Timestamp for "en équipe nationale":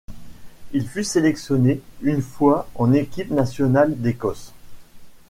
2.73-4.01